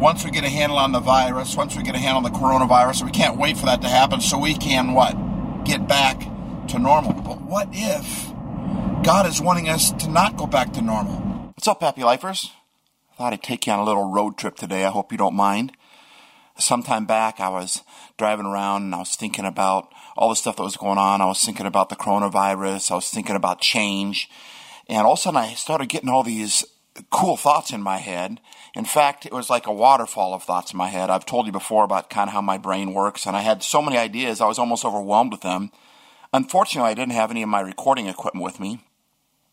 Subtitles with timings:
[0.00, 2.38] once we get a handle on the virus, once we get a handle on the
[2.38, 5.14] coronavirus, we can't wait for that to happen so we can what?
[5.64, 6.18] Get back
[6.68, 7.12] to normal.
[7.12, 8.32] But what if
[9.04, 11.16] God is wanting us to not go back to normal?
[11.54, 12.50] What's up, happy lifers?
[13.12, 14.86] I thought I'd take you on a little road trip today.
[14.86, 15.72] I hope you don't mind.
[16.56, 17.82] Sometime back, I was
[18.16, 21.20] driving around and I was thinking about all the stuff that was going on.
[21.20, 22.90] I was thinking about the coronavirus.
[22.90, 24.30] I was thinking about change.
[24.88, 26.64] And all of a sudden, I started getting all these
[27.10, 28.40] cool thoughts in my head.
[28.74, 31.10] In fact, it was like a waterfall of thoughts in my head.
[31.10, 33.82] I've told you before about kind of how my brain works, and I had so
[33.82, 35.70] many ideas, I was almost overwhelmed with them.
[36.32, 38.80] Unfortunately, I didn't have any of my recording equipment with me.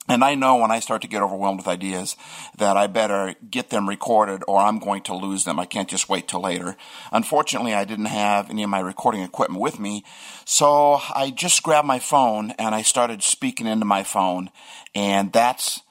[0.09, 2.15] And I know when I start to get overwhelmed with ideas
[2.57, 5.59] that I better get them recorded or I'm going to lose them.
[5.59, 6.77] I can't just wait till later.
[7.11, 10.05] Unfortunately, I didn't have any of my recording equipment with me.
[10.45, 14.49] So I just grabbed my phone and I started speaking into my phone.
[14.95, 15.81] And that's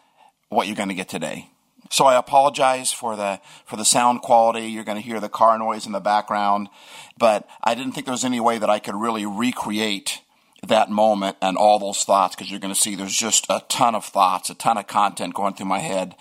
[0.48, 1.51] what you're going to get today.
[1.90, 4.66] So I apologize for the for the sound quality.
[4.66, 6.68] You're going to hear the car noise in the background,
[7.18, 10.20] but I didn't think there was any way that I could really recreate
[10.66, 13.95] that moment and all those thoughts because you're going to see there's just a ton
[13.95, 16.16] of thoughts, a ton of content going through my head.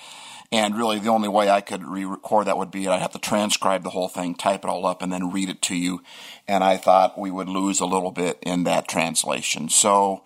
[0.51, 3.19] And really, the only way I could re record that would be I'd have to
[3.19, 6.01] transcribe the whole thing, type it all up, and then read it to you.
[6.47, 9.69] And I thought we would lose a little bit in that translation.
[9.69, 10.23] So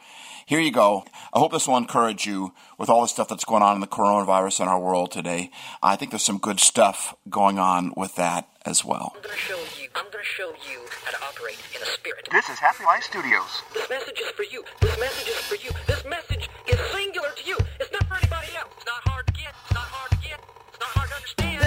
[0.50, 1.05] here you go.
[1.31, 3.88] I hope this will encourage you with all the stuff that's going on in the
[3.88, 5.52] coronavirus in our world today.
[5.83, 9.14] I think there's some good stuff going on with that as well.
[9.16, 9.89] I'm gonna show you.
[9.94, 12.27] I'm gonna show you how to operate in the spirit.
[12.31, 13.61] This is Happy Life Studios.
[13.75, 14.64] This message is for you.
[14.81, 15.70] This message is for you.
[15.86, 17.58] This message is singular to you.
[17.80, 18.73] It's not for anybody else.
[18.75, 19.53] It's not hard to get.
[19.66, 20.39] It's not hard to get.
[20.70, 21.61] It's not hard to understand.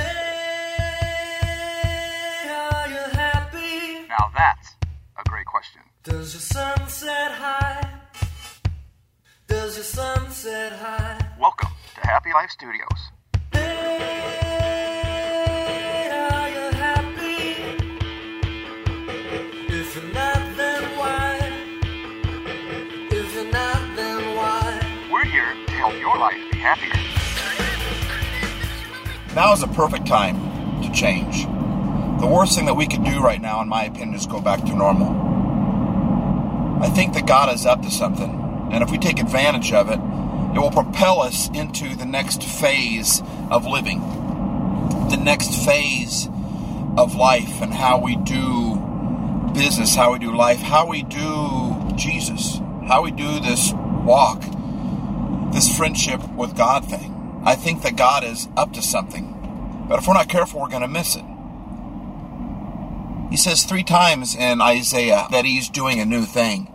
[2.74, 4.08] Are you happy?
[4.08, 4.74] Now that's
[5.16, 5.82] a great question.
[6.02, 6.70] Does your sunset high?
[6.82, 7.81] Does your sunset high?
[9.74, 13.10] Welcome to Happy Life Studios.
[13.52, 13.60] Hey,
[16.12, 17.54] are you happy?
[19.72, 21.38] If you're not, then why?
[23.12, 25.08] If you're not, then why?
[25.10, 26.92] We're here to help your life be happier.
[29.34, 31.46] Now is the perfect time to change.
[32.20, 34.60] The worst thing that we could do right now, in my opinion, is go back
[34.66, 35.14] to normal.
[36.82, 38.41] I think that God is up to something.
[38.72, 40.00] And if we take advantage of it,
[40.56, 44.00] it will propel us into the next phase of living,
[45.10, 46.26] the next phase
[46.96, 48.76] of life, and how we do
[49.54, 54.42] business, how we do life, how we do Jesus, how we do this walk,
[55.52, 57.42] this friendship with God thing.
[57.44, 59.86] I think that God is up to something.
[59.88, 61.24] But if we're not careful, we're going to miss it.
[63.30, 66.71] He says three times in Isaiah that he's doing a new thing.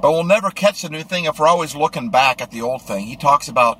[0.00, 2.82] But we'll never catch the new thing if we're always looking back at the old
[2.82, 3.06] thing.
[3.06, 3.78] He talks about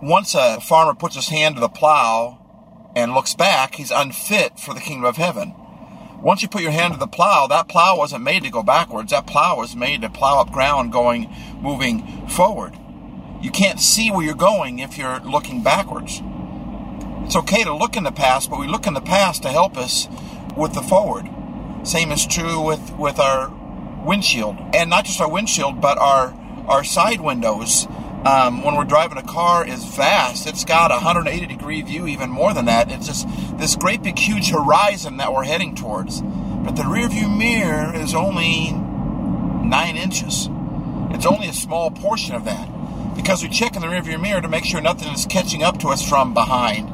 [0.00, 2.38] once a farmer puts his hand to the plow
[2.94, 5.54] and looks back, he's unfit for the kingdom of heaven.
[6.20, 9.10] Once you put your hand to the plow, that plow wasn't made to go backwards.
[9.10, 12.76] That plow was made to plow up ground going, moving forward.
[13.40, 16.20] You can't see where you're going if you're looking backwards.
[17.24, 19.76] It's okay to look in the past, but we look in the past to help
[19.76, 20.08] us
[20.56, 21.28] with the forward.
[21.84, 23.48] Same is true with, with our
[24.08, 26.34] windshield, and not just our windshield, but our
[26.66, 27.86] our side windows.
[28.24, 30.48] Um, when we're driving a car is vast.
[30.48, 32.90] It's got a 180 degree view, even more than that.
[32.90, 36.20] It's just this great big huge horizon that we're heading towards.
[36.20, 40.48] But the rear view mirror is only nine inches.
[41.10, 42.68] It's only a small portion of that
[43.14, 45.78] because we check in the rear view mirror to make sure nothing is catching up
[45.78, 46.88] to us from behind.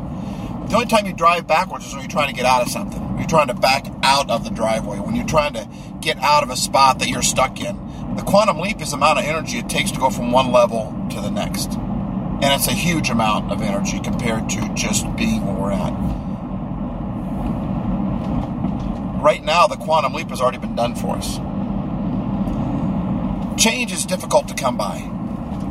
[0.69, 3.19] The only time you drive backwards is when you're trying to get out of something.
[3.19, 4.99] You're trying to back out of the driveway.
[4.99, 5.69] When you're trying to
[6.05, 7.77] get out of a spot that you're stuck in.
[8.17, 10.95] The quantum leap is the amount of energy it takes to go from one level
[11.11, 11.73] to the next.
[11.73, 15.93] And it's a huge amount of energy compared to just being where we're at.
[19.23, 21.39] Right now, the quantum leap has already been done for us.
[23.61, 25.11] Change is difficult to come by.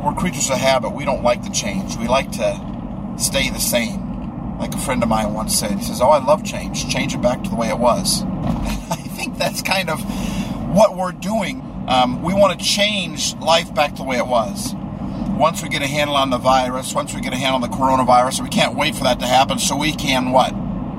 [0.04, 0.90] We're creatures of habit.
[0.90, 1.96] We don't like the change.
[1.96, 4.58] We like to stay the same.
[4.58, 6.88] Like a friend of mine once said, he says, Oh, I love change.
[6.88, 8.24] Change it back to the way it was.
[9.24, 10.02] Think that's kind of
[10.74, 11.62] what we're doing.
[11.88, 14.74] Um, we want to change life back to the way it was.
[15.38, 17.74] Once we get a handle on the virus, once we get a handle on the
[17.74, 20.52] coronavirus, we can't wait for that to happen so we can what?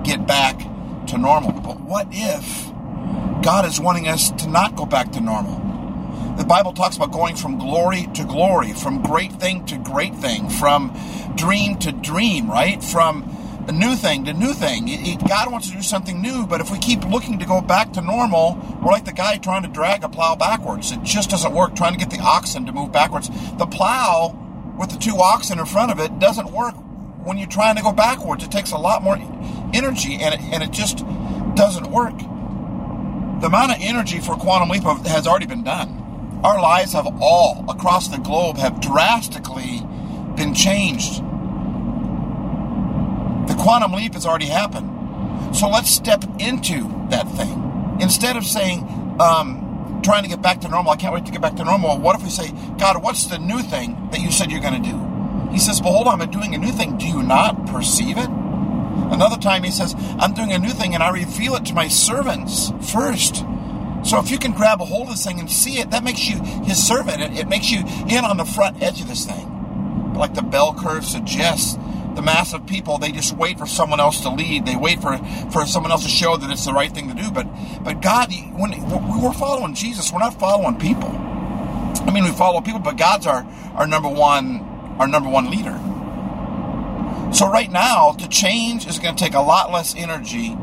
[0.04, 0.58] Get back
[1.06, 1.52] to normal.
[1.52, 2.72] But what if
[3.44, 5.62] God is wanting us to not go back to normal?
[6.36, 10.50] The Bible talks about going from glory to glory, from great thing to great thing,
[10.50, 10.98] from
[11.36, 12.84] dream to dream, right?
[12.84, 13.35] From
[13.68, 14.86] a new thing the new thing.
[15.28, 18.02] God wants to do something new, but if we keep looking to go back to
[18.02, 20.92] normal, we're like the guy trying to drag a plow backwards.
[20.92, 23.30] It just doesn't work, trying to get the oxen to move backwards.
[23.58, 24.36] The plow
[24.78, 26.76] with the two oxen in front of it doesn't work
[27.24, 28.44] when you're trying to go backwards.
[28.44, 29.18] It takes a lot more
[29.74, 31.06] energy and it, and it just
[31.56, 32.18] doesn't work.
[33.42, 36.42] The amount of energy for quantum leap has already been done.
[36.44, 39.82] Our lives have all across the globe have drastically
[40.36, 41.24] been changed.
[43.56, 45.56] The quantum leap has already happened.
[45.56, 47.98] So let's step into that thing.
[48.02, 48.82] Instead of saying,
[49.20, 51.98] um, trying to get back to normal, I can't wait to get back to normal.
[51.98, 54.90] What if we say, God, what's the new thing that you said you're going to
[54.90, 55.52] do?
[55.52, 56.98] He says, Behold, I'm doing a new thing.
[56.98, 58.30] Do you not perceive it?
[58.30, 61.88] Another time he says, I'm doing a new thing and I reveal it to my
[61.88, 63.38] servants first.
[64.04, 66.28] So if you can grab a hold of this thing and see it, that makes
[66.28, 67.22] you his servant.
[67.22, 67.80] It, it makes you
[68.10, 70.14] in on the front edge of this thing.
[70.14, 71.78] Like the bell curve suggests,
[72.16, 74.66] the mass of people, they just wait for someone else to lead.
[74.66, 75.18] They wait for,
[75.52, 77.30] for someone else to show that it's the right thing to do.
[77.30, 77.48] But,
[77.84, 78.72] but God, when
[79.22, 81.10] we're following Jesus, we're not following people.
[81.10, 83.46] I mean, we follow people, but God's our,
[83.76, 84.62] our number one,
[85.00, 85.80] our number one leader.
[87.34, 90.56] So right now, to change is going to take a lot less energy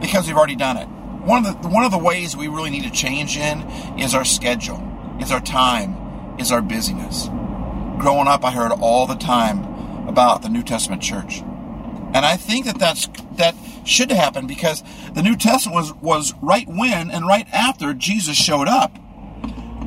[0.00, 0.86] because we've already done it.
[0.86, 3.62] One of the one of the ways we really need to change in
[3.98, 4.82] is our schedule,
[5.20, 7.28] is our time, is our busyness.
[7.98, 9.69] Growing up, I heard all the time
[10.10, 11.40] about the New Testament church.
[12.12, 13.54] And I think that that's, that
[13.86, 14.82] should happen because
[15.14, 18.98] the New Testament was, was right when and right after Jesus showed up.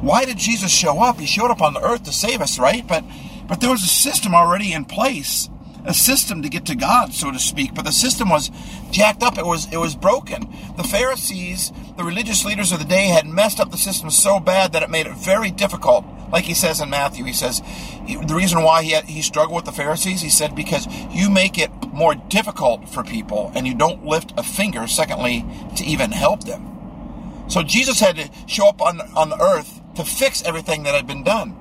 [0.01, 1.19] Why did Jesus show up?
[1.19, 2.87] He showed up on the earth to save us, right?
[2.87, 3.03] But,
[3.47, 5.49] but there was a system already in place,
[5.85, 7.75] a system to get to God, so to speak.
[7.75, 8.49] But the system was
[8.89, 9.37] jacked up.
[9.37, 10.49] It was, it was broken.
[10.77, 14.71] The Pharisees, the religious leaders of the day had messed up the system so bad
[14.71, 17.61] that it made it very difficult like he says in Matthew, he says
[18.07, 21.59] the reason why he had, he struggled with the Pharisees, he said because you make
[21.59, 24.87] it more difficult for people and you don't lift a finger.
[24.87, 25.45] Secondly,
[25.75, 27.45] to even help them.
[27.49, 31.05] So Jesus had to show up on on the earth to fix everything that had
[31.05, 31.55] been done.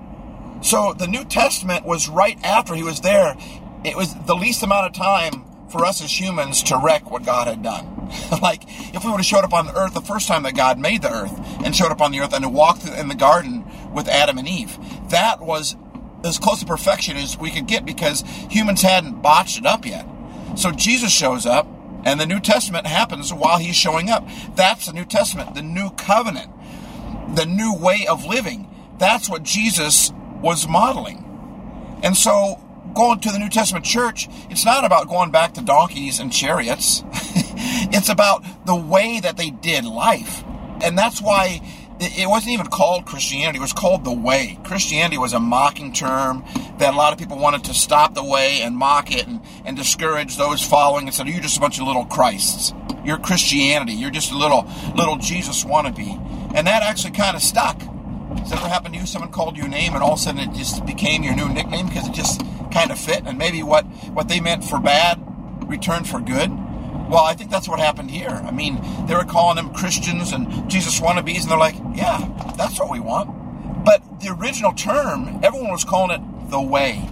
[0.62, 3.36] So the New Testament was right after he was there.
[3.84, 7.46] It was the least amount of time for us as humans to wreck what God
[7.46, 8.10] had done.
[8.42, 8.62] like
[8.94, 11.02] if we would have showed up on the earth the first time that God made
[11.02, 13.61] the earth and showed up on the earth and walked in the garden
[13.92, 14.78] with Adam and Eve,
[15.10, 15.76] that was
[16.24, 20.06] as close to perfection as we could get because humans hadn't botched it up yet.
[20.56, 21.66] So Jesus shows up
[22.04, 24.26] and the New Testament happens while he's showing up.
[24.54, 26.50] That's the New Testament, the new covenant,
[27.34, 28.68] the new way of living.
[28.98, 31.28] That's what Jesus was modeling.
[32.02, 32.60] And so
[32.94, 37.02] going to the New Testament church, it's not about going back to donkeys and chariots.
[37.14, 40.44] it's about the way that they did life.
[40.82, 41.60] And that's why
[42.02, 44.58] it wasn't even called Christianity, it was called the way.
[44.64, 46.44] Christianity was a mocking term
[46.78, 49.76] that a lot of people wanted to stop the way and mock it and, and
[49.76, 52.74] discourage those following and said, You're just a bunch of little Christs.
[53.04, 53.92] You're Christianity.
[53.92, 56.18] You're just a little little Jesus wannabe.
[56.54, 57.80] And that actually kind of stuck.
[58.38, 59.06] Has ever happened to you?
[59.06, 61.48] Someone called you a name and all of a sudden it just became your new
[61.48, 62.40] nickname because it just
[62.72, 63.84] kind of fit and maybe what,
[64.14, 65.20] what they meant for bad
[65.72, 66.50] returned for good?
[67.08, 68.30] Well, I think that's what happened here.
[68.30, 72.18] I mean, they were calling them Christians and Jesus wannabes, and they're like, yeah,
[72.56, 73.84] that's what we want.
[73.84, 77.08] But the original term, everyone was calling it the way.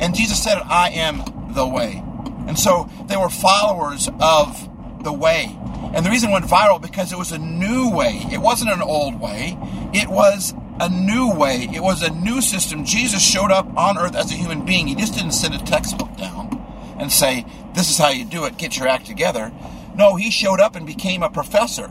[0.00, 2.02] And Jesus said, I am the way.
[2.46, 4.68] And so they were followers of
[5.04, 5.56] the way.
[5.94, 8.20] And the reason it went viral because it was a new way.
[8.30, 9.56] It wasn't an old way.
[9.92, 11.68] It was a new way.
[11.72, 12.84] It was a new system.
[12.84, 14.86] Jesus showed up on earth as a human being.
[14.86, 16.54] He just didn't send a textbook down
[16.98, 19.52] and say, This is how you do it, get your act together.
[19.94, 21.90] No, he showed up and became a professor.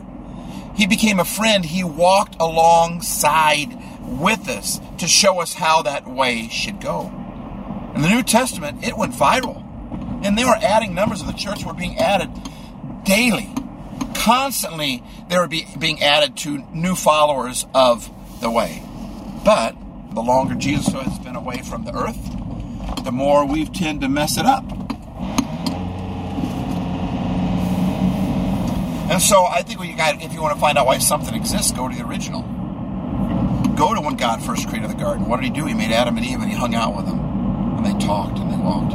[0.78, 1.64] He became a friend.
[1.64, 7.12] He walked alongside with us to show us how that way should go.
[7.96, 9.64] In the New Testament, it went viral.
[10.24, 12.30] And they were adding numbers of the church were being added
[13.04, 13.52] daily.
[14.14, 18.08] Constantly, they were be, being added to new followers of
[18.40, 18.80] the way.
[19.44, 19.74] But
[20.14, 24.38] the longer Jesus has been away from the earth, the more we've tend to mess
[24.38, 24.64] it up.
[29.10, 31.88] And so I think got, if you want to find out why something exists, go
[31.88, 32.42] to the original.
[33.74, 35.28] Go to when God first created the garden.
[35.28, 35.66] What did he do?
[35.66, 37.18] He made Adam and Eve and he hung out with them.
[37.78, 38.92] And they talked and they walked.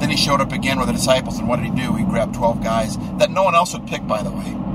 [0.00, 1.94] Then he showed up again with the disciples, and what did he do?
[1.94, 4.65] He grabbed 12 guys that no one else would pick, by the way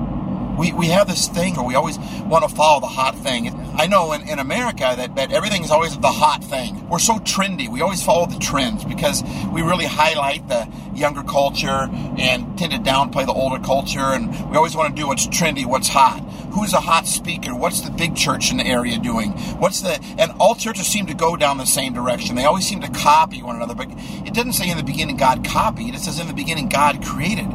[0.57, 3.49] we, we have this thing where we always want to follow the hot thing.
[3.75, 6.87] I know in, in America that, that everything is always the hot thing.
[6.89, 7.67] We're so trendy.
[7.69, 12.79] We always follow the trends because we really highlight the younger culture and tend to
[12.79, 13.99] downplay the older culture.
[13.99, 16.19] And we always want to do what's trendy, what's hot.
[16.51, 17.55] Who's a hot speaker?
[17.55, 19.31] What's the big church in the area doing?
[19.59, 22.35] What's the, and all churches seem to go down the same direction.
[22.35, 25.45] They always seem to copy one another, but it doesn't say in the beginning God
[25.45, 25.95] copied.
[25.95, 27.47] It says in the beginning God created.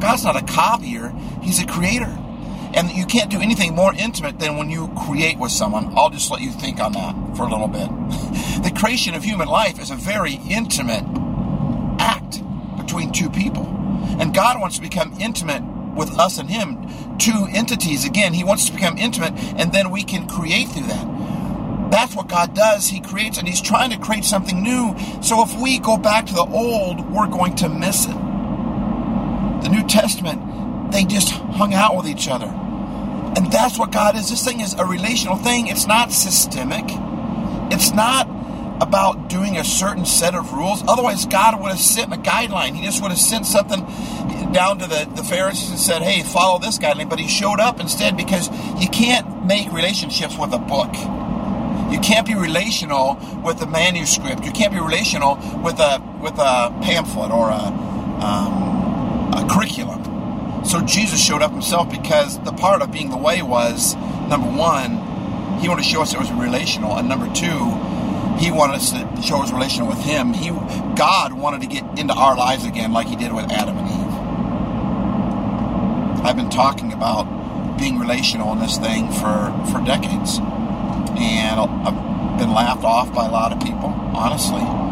[0.00, 1.12] God's not a copier.
[1.42, 2.16] He's a creator.
[2.74, 5.92] And you can't do anything more intimate than when you create with someone.
[5.96, 7.88] I'll just let you think on that for a little bit.
[8.64, 11.04] the creation of human life is a very intimate
[12.00, 12.42] act
[12.76, 13.66] between two people.
[14.18, 15.62] And God wants to become intimate
[15.94, 18.04] with us and Him, two entities.
[18.04, 21.90] Again, He wants to become intimate, and then we can create through that.
[21.90, 22.88] That's what God does.
[22.88, 24.96] He creates, and He's trying to create something new.
[25.22, 28.16] So if we go back to the old, we're going to miss it.
[29.62, 32.52] The New Testament, they just hung out with each other.
[33.36, 34.30] And that's what God is.
[34.30, 35.66] This thing is a relational thing.
[35.66, 36.84] It's not systemic.
[37.72, 38.28] It's not
[38.80, 40.82] about doing a certain set of rules.
[40.86, 42.74] Otherwise, God would have sent a guideline.
[42.74, 43.80] He just would have sent something
[44.52, 47.08] down to the, the Pharisees and said, hey, follow this guideline.
[47.08, 48.48] But he showed up instead because
[48.80, 50.92] you can't make relationships with a book.
[51.92, 54.44] You can't be relational with a manuscript.
[54.44, 57.62] You can't be relational with a with a pamphlet or a,
[58.24, 60.13] um, a curriculum.
[60.64, 63.94] So Jesus showed up himself because the part of being the way was
[64.28, 67.72] number one, he wanted to show us it was relational, and number two,
[68.38, 70.32] he wanted us to show his relational with him.
[70.32, 70.50] He,
[70.96, 74.04] God wanted to get into our lives again, like He did with Adam and Eve.
[76.24, 77.24] I've been talking about
[77.78, 83.30] being relational in this thing for for decades, and I've been laughed off by a
[83.30, 84.83] lot of people, honestly.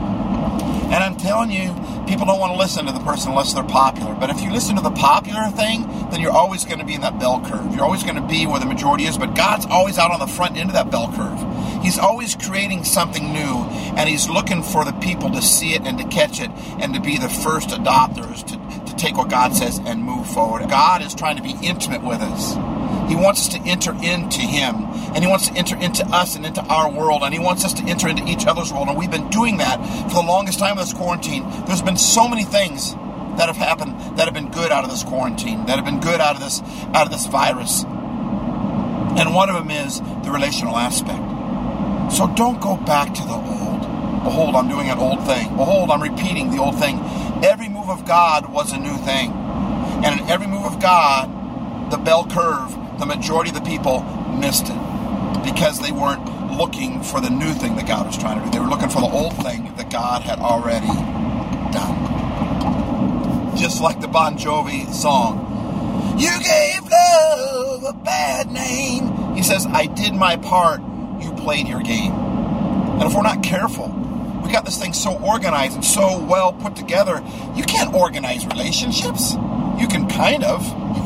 [0.93, 1.73] And I'm telling you,
[2.07, 4.15] people don't want to listen to the person unless they're popular.
[4.15, 7.01] But if you listen to the popular thing, then you're always going to be in
[7.01, 7.75] that bell curve.
[7.75, 9.17] You're always going to be where the majority is.
[9.17, 11.83] But God's always out on the front end of that bell curve.
[11.83, 13.65] He's always creating something new,
[13.97, 17.01] and He's looking for the people to see it and to catch it and to
[17.01, 20.69] be the first adopters to, to take what God says and move forward.
[20.69, 22.72] God is trying to be intimate with us.
[23.13, 24.75] He wants us to enter into Him,
[25.13, 27.75] and He wants to enter into us and into our world, and He wants us
[27.75, 28.89] to enter into each other's world.
[28.89, 29.77] And we've been doing that
[30.09, 31.45] for the longest time of this quarantine.
[31.67, 32.95] There's been so many things
[33.37, 36.23] that have happened that have been good out of this quarantine, that have been good
[36.23, 36.63] out of this
[36.95, 37.85] out of this virus.
[37.85, 41.21] And one of them is the relational aspect.
[42.17, 43.83] So don't go back to the old.
[44.25, 45.55] Behold, I'm doing an old thing.
[45.55, 46.99] Behold, I'm repeating the old thing.
[47.45, 49.33] Every move of God was a new thing.
[50.03, 54.03] And in every move of God, the bell curve, the majority of the people
[54.39, 54.79] missed it
[55.43, 56.25] because they weren't
[56.57, 58.53] looking for the new thing that God was trying to do.
[58.53, 60.87] They were looking for the old thing that God had already
[61.73, 63.57] done.
[63.57, 69.35] Just like the Bon Jovi song, You gave love a bad name.
[69.35, 70.81] He says, I did my part,
[71.21, 72.13] you played your game.
[72.13, 73.89] And if we're not careful,
[74.45, 77.21] we got this thing so organized and so well put together,
[77.57, 79.33] you can't organize relationships.
[79.81, 80.63] You can kind of,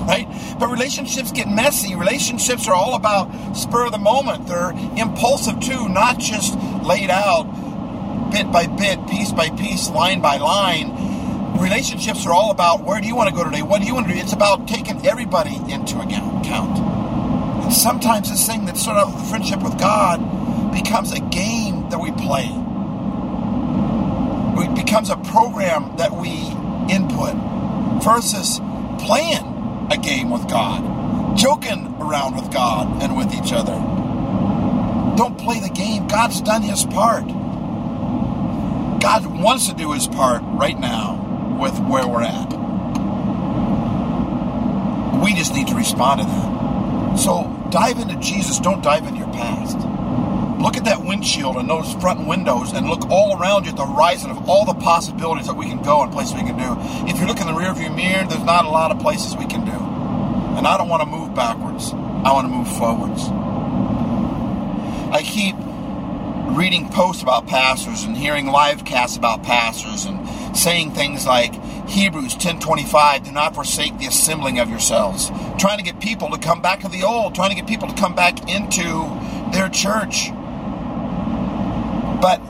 [0.09, 0.29] right?
[0.59, 1.95] But relationships get messy.
[1.97, 4.47] Relationships are all about spur of the moment.
[4.47, 7.45] They're impulsive too, not just laid out
[8.31, 11.59] bit by bit, piece by piece, line by line.
[11.59, 13.63] Relationships are all about where do you want to go today?
[13.63, 14.19] What do you want to do?
[14.19, 16.47] It's about taking everybody into account.
[16.47, 20.19] And sometimes this thing that sort of friendship with God
[20.73, 22.49] becomes a game that we play.
[24.63, 26.49] It becomes a program that we
[26.95, 27.35] input
[28.03, 28.61] versus
[28.99, 29.56] playing
[29.90, 33.75] a game with God, joking around with God and with each other.
[35.16, 36.09] Don't play the game.
[36.09, 37.26] God's done his part.
[39.00, 42.52] God wants to do his part right now with where we're at.
[45.23, 47.16] We just need to respond to that.
[47.19, 49.78] So dive into Jesus, don't dive into your past.
[50.59, 53.85] Look at that windshield and those front windows and look all around you at the
[53.87, 56.77] horizon of all the possibilities that we can go and places we can do.
[57.11, 59.65] If you look in the rearview mirror, there's not a lot of places we can
[59.65, 59.73] do.
[60.57, 61.93] And I don't want to move backwards.
[61.93, 63.29] I want to move forwards.
[65.13, 65.55] I keep
[66.57, 71.55] reading posts about pastors and hearing live casts about pastors and saying things like
[71.87, 76.63] Hebrews 10:25 do not forsake the assembling of yourselves trying to get people to come
[76.63, 79.07] back to the old trying to get people to come back into
[79.53, 80.31] their church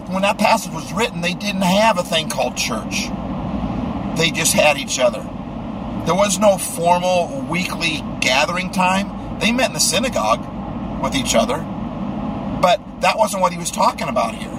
[0.08, 3.08] when that passage was written they didn't have a thing called church
[4.16, 5.20] they just had each other
[6.06, 10.40] there was no formal weekly gathering time they met in the synagogue
[11.02, 11.58] with each other
[12.60, 14.50] but that wasn't what he was talking about here.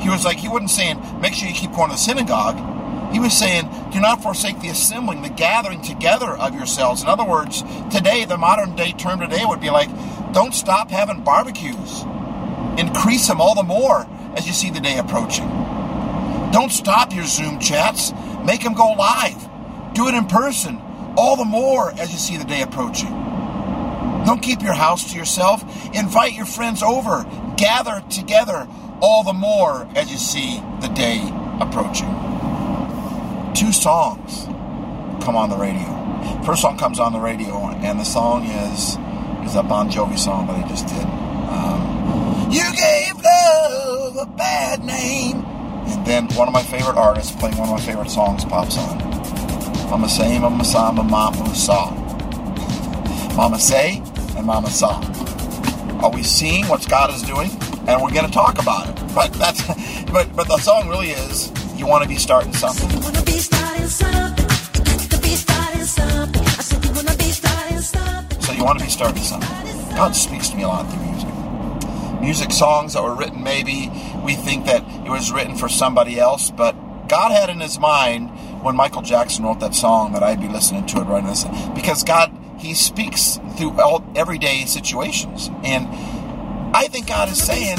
[0.00, 3.12] He was like, he wasn't saying, make sure you keep going to the synagogue.
[3.12, 7.02] He was saying, do not forsake the assembling, the gathering together of yourselves.
[7.02, 9.88] In other words, today, the modern day term today would be like,
[10.32, 12.02] don't stop having barbecues.
[12.78, 15.48] Increase them all the more as you see the day approaching.
[16.52, 18.12] Don't stop your Zoom chats.
[18.44, 19.48] Make them go live.
[19.94, 20.80] Do it in person
[21.16, 23.10] all the more as you see the day approaching.
[24.26, 25.62] Don't keep your house to yourself.
[25.94, 27.24] Invite your friends over.
[27.56, 28.68] Gather together
[29.00, 31.20] all the more as you see the day
[31.60, 32.08] approaching.
[33.54, 34.46] Two songs
[35.24, 36.42] come on the radio.
[36.44, 38.96] First song comes on the radio, and the song is
[39.46, 41.04] is a Bon Jovi song that I just did.
[41.04, 41.85] Um,
[44.18, 45.44] a bad name.
[45.88, 48.98] And then one of my favorite artists playing one of my favorite songs pops on.
[49.90, 51.90] Mama say, Mama saw, Mama saw.
[53.36, 54.02] Mama say
[54.36, 55.00] and Mama saw.
[56.02, 57.50] Are we seeing what God is doing?
[57.86, 59.14] And we're going to talk about it.
[59.14, 59.62] But that's,
[60.12, 62.90] but but the song really is you want to be starting something.
[62.90, 64.44] You wanna be starting something.
[64.74, 66.42] You got to be starting something.
[66.42, 68.40] I said you wanna be starting something.
[68.40, 69.96] So you want to be starting something.
[69.96, 71.15] God speaks to me a lot through music.
[72.20, 73.90] Music songs that were written, maybe
[74.24, 76.72] we think that it was written for somebody else, but
[77.08, 78.30] God had in His mind
[78.62, 81.74] when Michael Jackson wrote that song that I'd be listening to it right now.
[81.74, 85.86] Because God, He speaks through all everyday situations, and
[86.74, 87.78] I think God is saying,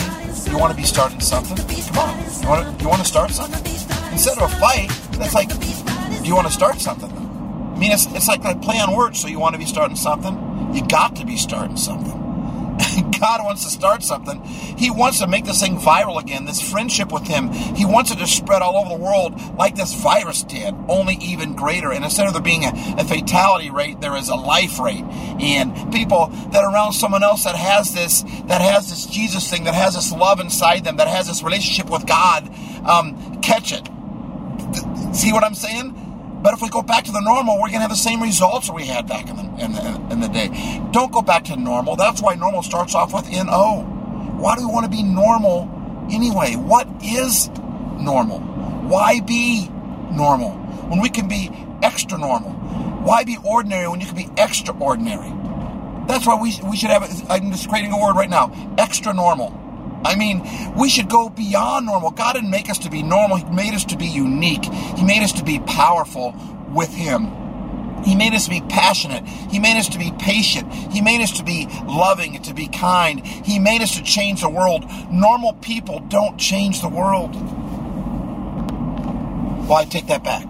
[0.49, 1.57] "You want to be starting something?
[1.57, 3.63] Come on, you want to you want to start something
[4.11, 4.89] instead of a fight.
[5.13, 7.11] That's like, do you want to start something?
[7.11, 9.21] I mean, it's, it's like that play on words.
[9.21, 10.73] So you want to be starting something?
[10.73, 12.26] You got to be starting something.
[13.19, 14.43] God wants to start something.
[14.43, 17.51] He wants to make this thing viral again, this friendship with Him.
[17.51, 21.55] He wants it to spread all over the world like this virus did, only even
[21.55, 21.91] greater.
[21.91, 25.03] And instead of there being a, a fatality rate, there is a life rate.
[25.03, 29.65] And people that are around someone else that has this, that has this Jesus thing,
[29.65, 32.49] that has this love inside them, that has this relationship with God,
[32.85, 33.87] um, catch it.
[35.15, 36.06] See what I'm saying?
[36.41, 38.69] But if we go back to the normal, we're going to have the same results
[38.69, 40.81] we had back in the, in the, in the day.
[40.91, 41.95] Don't go back to normal.
[41.95, 43.81] That's why normal starts off with N-O.
[44.37, 45.69] Why do we want to be normal
[46.11, 46.55] anyway?
[46.55, 47.49] What is
[47.99, 48.39] normal?
[48.39, 49.67] Why be
[50.11, 50.51] normal
[50.89, 51.49] when we can be
[51.81, 52.51] extra normal?
[52.51, 55.33] Why be ordinary when you can be extraordinary?
[56.07, 59.56] That's why we, we should have, I'm just creating a word right now, extra normal.
[60.07, 60.41] I mean,
[60.75, 62.11] we should go beyond normal.
[62.11, 63.37] God didn't make us to be normal.
[63.37, 64.63] He made us to be unique.
[64.63, 66.33] He made us to be powerful
[66.73, 67.27] with Him.
[68.05, 69.27] He made us to be passionate.
[69.27, 70.71] He made us to be patient.
[70.93, 73.25] He made us to be loving and to be kind.
[73.25, 74.85] He made us to change the world.
[75.11, 77.35] Normal people don't change the world.
[79.67, 80.47] Well, I take that back.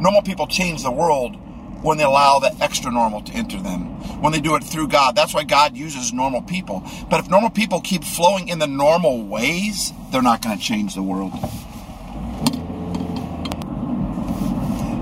[0.00, 1.36] Normal people change the world
[1.82, 5.16] when they allow the extra normal to enter them, when they do it through God.
[5.16, 6.82] That's why God uses normal people.
[7.08, 10.94] But if normal people keep flowing in the normal ways, they're not going to change
[10.94, 11.32] the world.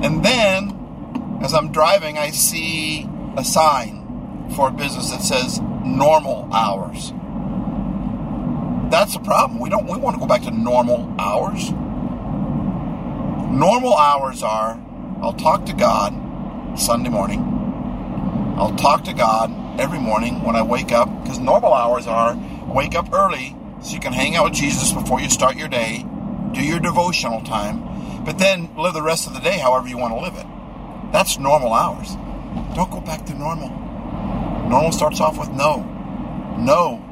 [0.04, 6.48] And then, as I'm driving, I see a sign for a business that says normal
[6.52, 7.12] hours.
[8.90, 9.60] That's the problem.
[9.60, 11.70] We don't we want to go back to normal hours.
[13.50, 14.80] Normal hours are
[15.20, 16.14] I'll talk to God
[16.78, 17.57] Sunday morning.
[18.58, 22.96] I'll talk to God every morning when I wake up because normal hours are wake
[22.96, 26.04] up early so you can hang out with Jesus before you start your day,
[26.50, 30.12] do your devotional time, but then live the rest of the day however you want
[30.12, 30.46] to live it.
[31.12, 32.16] That's normal hours.
[32.74, 33.68] Don't go back to normal.
[34.68, 35.84] Normal starts off with no.
[36.58, 37.04] No.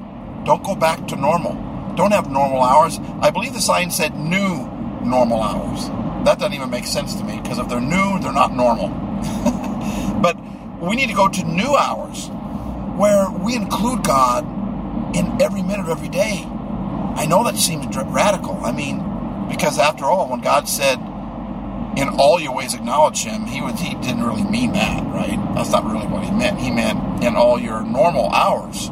[0.44, 1.54] Don't go back to normal.
[1.94, 2.98] Don't have normal hours.
[3.20, 4.66] I believe the sign said new
[5.04, 5.86] normal hours.
[6.24, 8.88] That doesn't even make sense to me because if they're new, they're not normal.
[10.20, 10.36] but
[10.80, 12.28] we need to go to new hours
[12.96, 14.44] where we include God
[15.16, 16.44] in every minute of every day.
[17.16, 18.60] I know that seems radical.
[18.62, 19.02] I mean,
[19.48, 20.98] because after all, when God said,
[21.96, 25.38] "In all your ways acknowledge Him," He was He didn't really mean that, right?
[25.54, 26.58] That's not really what He meant.
[26.58, 28.90] He meant in all your normal hours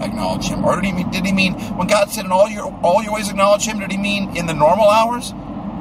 [0.00, 1.10] acknowledge Him, or did He mean?
[1.10, 3.78] Did He mean when God said, "In all your all your ways acknowledge Him"?
[3.78, 5.34] Did He mean in the normal hours?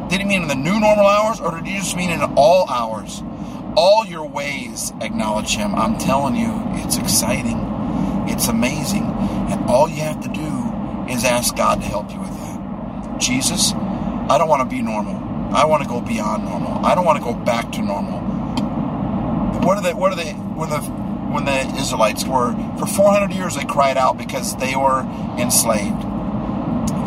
[0.10, 2.70] Did He mean in the new normal hours, or did He just mean in all
[2.70, 3.24] hours?
[3.76, 5.76] All your ways acknowledge him.
[5.76, 7.60] I'm telling you, it's exciting.
[8.28, 9.04] It's amazing.
[9.04, 13.20] And all you have to do is ask God to help you with that.
[13.20, 15.16] Jesus, I don't want to be normal.
[15.54, 16.86] I want to go beyond normal.
[16.86, 18.20] I don't want to go back to normal.
[19.62, 23.56] What are they what are they when the when the Israelites were for 400 years
[23.56, 25.02] they cried out because they were
[25.38, 26.02] enslaved.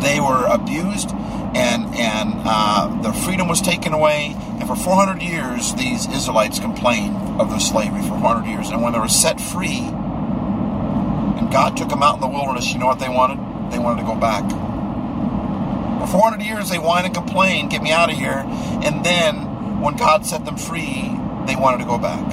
[0.01, 1.11] They were abused
[1.55, 4.35] and and uh, their freedom was taken away.
[4.59, 8.69] And for 400 years, these Israelites complained of their slavery for 400 years.
[8.69, 12.79] And when they were set free, and God took them out in the wilderness, you
[12.79, 13.39] know what they wanted?
[13.71, 14.43] They wanted to go back.
[16.01, 18.43] For 400 years, they whined and complained, "Get me out of here!"
[18.83, 22.25] And then, when God set them free, they wanted to go back.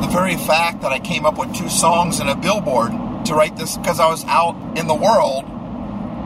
[0.00, 2.92] The very fact that I came up with two songs and a billboard
[3.26, 5.44] to write this because I was out in the world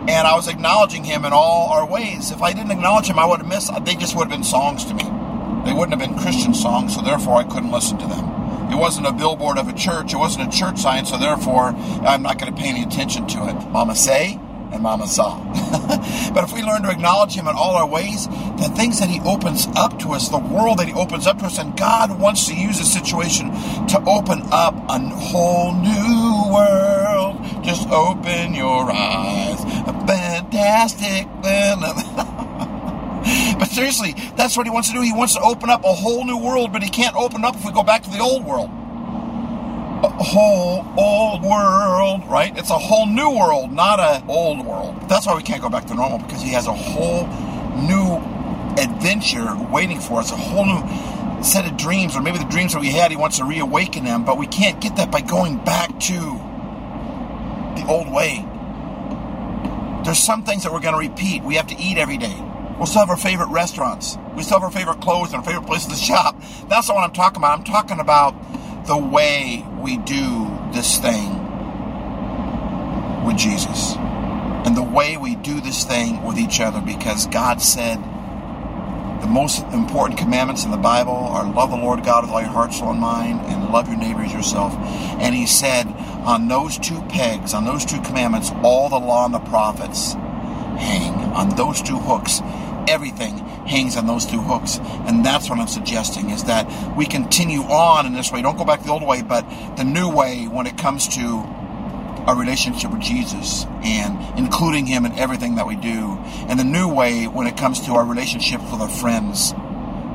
[0.09, 2.31] and I was acknowledging him in all our ways.
[2.31, 3.73] If I didn't acknowledge him, I would have missed.
[3.85, 5.05] They just would have been songs to me.
[5.65, 8.71] They wouldn't have been Christian songs, so therefore I couldn't listen to them.
[8.71, 10.13] It wasn't a billboard of a church.
[10.13, 11.69] It wasn't a church sign, so therefore
[12.05, 13.55] I'm not going to pay any attention to it.
[13.71, 14.41] Mama say
[14.73, 15.39] and Mama saw.
[16.35, 19.21] but if we learn to acknowledge Him in all our ways, the things that He
[19.21, 22.47] opens up to us, the world that He opens up to us, and God wants
[22.47, 23.51] to use a situation
[23.89, 26.86] to open up a whole new world.
[27.67, 29.61] Just open your eyes.
[29.89, 31.27] A fantastic.
[33.59, 35.01] but seriously, that's what he wants to do.
[35.01, 37.65] He wants to open up a whole new world, but he can't open up if
[37.65, 38.71] we go back to the old world.
[40.05, 42.57] A whole old world, right?
[42.57, 45.01] It's a whole new world, not a old world.
[45.09, 47.27] That's why we can't go back to normal because he has a whole
[47.83, 48.19] new
[48.81, 52.81] adventure waiting for us, a whole new set of dreams, or maybe the dreams that
[52.81, 55.99] we had, he wants to reawaken them, but we can't get that by going back
[55.99, 56.46] to
[57.77, 58.45] the old way.
[60.05, 61.43] There's some things that we're going to repeat.
[61.43, 62.37] We have to eat every day.
[62.77, 64.19] We'll still have our favorite restaurants.
[64.37, 66.37] We still have our favorite clothes and our favorite places to shop.
[66.69, 67.59] That's not what I'm talking about.
[67.59, 68.35] I'm talking about
[68.87, 71.31] the way we do this thing
[73.25, 73.97] with Jesus.
[73.97, 77.97] And the way we do this thing with each other because God said
[79.21, 82.51] the most important commandments in the Bible are love the Lord God with all your
[82.51, 84.75] heart, soul, and mind, and love your neighbor as yourself.
[84.75, 85.87] And He said,
[86.27, 91.15] on those two pegs, on those two commandments, all the law and the prophets hang.
[91.33, 92.43] On those two hooks,
[92.89, 94.79] everything hangs on those two hooks.
[95.07, 98.43] And that's what I'm suggesting is that we continue on in this way.
[98.43, 101.45] Don't go back the old way, but the new way when it comes to
[102.27, 106.19] our relationship with Jesus and including Him in everything that we do.
[106.49, 109.55] And the new way when it comes to our relationships with our friends.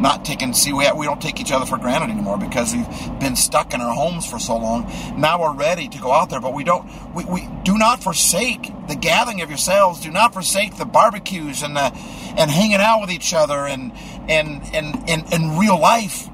[0.01, 3.35] Not taking, see, we, we don't take each other for granted anymore because we've been
[3.35, 4.91] stuck in our homes for so long.
[5.15, 8.71] Now we're ready to go out there, but we don't, we, we do not forsake
[8.87, 10.01] the gathering of yourselves.
[10.01, 11.93] Do not forsake the barbecues and the,
[12.35, 13.91] and hanging out with each other and,
[14.27, 16.27] and, and, and, in real life.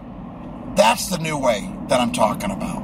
[0.76, 2.84] That's the new way that I'm talking about.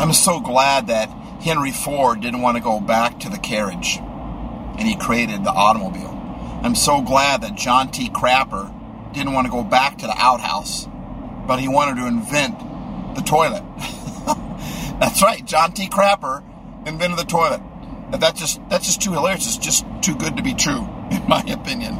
[0.00, 1.08] I'm so glad that
[1.40, 6.18] Henry Ford didn't want to go back to the carriage and he created the automobile.
[6.64, 8.08] I'm so glad that John T.
[8.08, 8.71] Crapper
[9.12, 10.86] didn't want to go back to the outhouse,
[11.46, 12.58] but he wanted to invent
[13.14, 13.62] the toilet.
[15.00, 15.88] that's right, John T.
[15.88, 16.42] Crapper
[16.86, 17.60] invented the toilet.
[18.12, 19.46] That's just that's just too hilarious.
[19.46, 21.96] It's just too good to be true, in my opinion.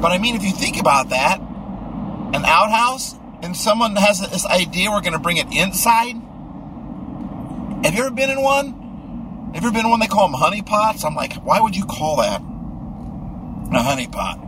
[0.00, 4.90] But I mean, if you think about that, an outhouse, and someone has this idea
[4.90, 6.14] we're going to bring it inside.
[7.84, 9.52] Have you ever been in one?
[9.54, 11.04] Have you ever been in one they call them honey pots?
[11.04, 14.40] I'm like, why would you call that a honey pot?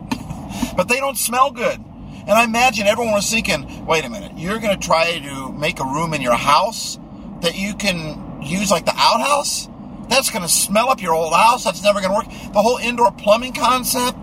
[0.76, 1.84] but they don't smell good.
[2.26, 5.78] And I imagine everyone was thinking, wait a minute, you're going to try to make
[5.78, 6.98] a room in your house
[7.40, 9.68] that you can use like the outhouse?
[10.08, 11.62] That's going to smell up your old house.
[11.62, 12.52] That's never going to work.
[12.52, 14.18] The whole indoor plumbing concept,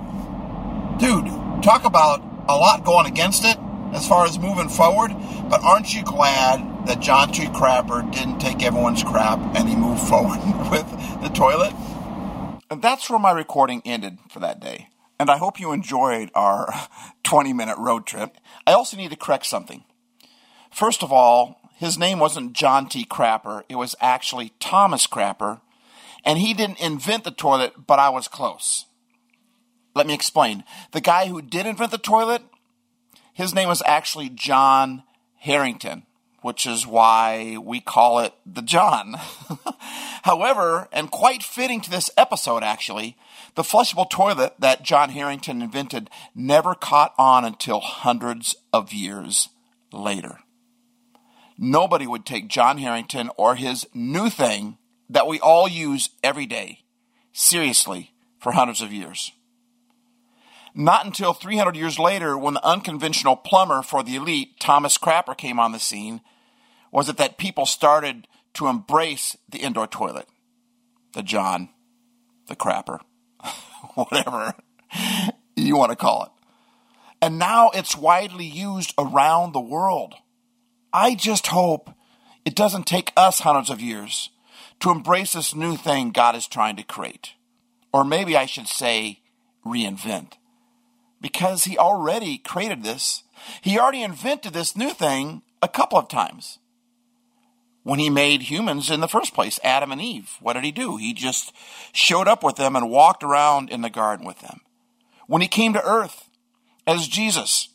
[1.00, 1.28] dude,
[1.64, 3.58] talk about a lot going against it
[3.94, 5.12] as far as moving forward.
[5.50, 7.46] But aren't you glad that John T.
[7.46, 10.40] Crapper didn't take everyone's crap and he moved forward
[10.70, 10.90] with
[11.22, 11.74] the toilet?
[12.70, 14.90] And that's where my recording ended for that day
[15.20, 16.68] and I hope you enjoyed our
[17.34, 18.38] 20 minute road trip.
[18.68, 19.86] I also need to correct something.
[20.72, 23.06] First of all, his name wasn't John T.
[23.06, 25.60] Crapper, it was actually Thomas Crapper,
[26.24, 28.86] and he didn't invent the toilet, but I was close.
[29.96, 30.64] Let me explain.
[30.92, 32.44] The guy who did invent the toilet,
[33.34, 35.02] his name was actually John
[35.38, 36.04] Harington,
[36.44, 39.16] which is why we call it the John.
[40.24, 43.18] However, and quite fitting to this episode actually,
[43.56, 49.50] the flushable toilet that John Harington invented never caught on until hundreds of years
[49.92, 50.40] later.
[51.58, 54.78] Nobody would take John Harington or his new thing
[55.10, 56.80] that we all use every day
[57.32, 59.32] seriously for hundreds of years.
[60.76, 65.60] Not until 300 years later, when the unconventional plumber for the elite, Thomas Crapper, came
[65.60, 66.22] on the scene,
[66.94, 70.28] was it that people started to embrace the indoor toilet,
[71.14, 71.70] the John,
[72.48, 73.00] the Crapper.
[73.96, 74.54] whatever
[75.56, 76.30] you want to call it.
[77.22, 80.16] And now it's widely used around the world.
[80.92, 81.90] I just hope
[82.46, 84.30] it doesn't take us hundreds of years
[84.82, 87.34] to embrace this new thing God is trying to create.
[87.94, 89.22] Or maybe I should say,
[89.66, 90.34] reinvent.
[91.22, 93.24] Because He already created this.
[93.62, 96.60] He already invented this new thing a couple of times
[97.84, 100.38] when he made humans in the first place, Adam and Eve.
[100.40, 100.98] What did he do?
[100.98, 101.54] He just
[101.92, 104.62] showed up with them and walked around in the garden with them.
[105.28, 106.30] When he came to earth
[106.88, 107.70] as Jesus,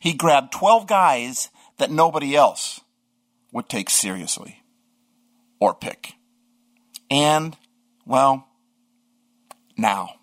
[0.00, 2.80] he grabbed 12 guys that nobody else
[3.52, 4.62] would take seriously
[5.60, 6.14] or pick.
[7.10, 7.56] And,
[8.04, 8.48] well,
[9.76, 10.14] now.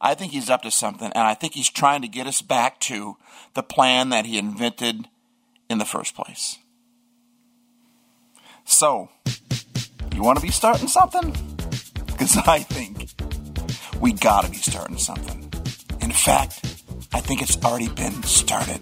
[0.00, 2.80] I think he's up to something, and I think he's trying to get us back
[2.80, 3.16] to
[3.54, 5.08] the plan that he invented
[5.68, 6.58] in the first place.
[8.64, 9.08] So,
[10.14, 11.34] you want to be starting something?
[12.06, 13.10] Because I think
[14.00, 15.50] we got to be starting something.
[16.00, 16.60] In fact,
[17.12, 18.80] I think it's already been started.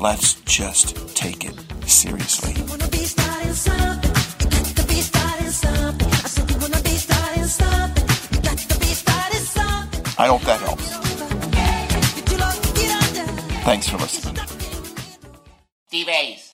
[0.00, 1.54] Let's just take it
[1.88, 2.54] seriously.
[10.16, 10.88] I hope that helps.
[13.64, 14.36] Thanks for listening.
[15.90, 16.42] D-Base.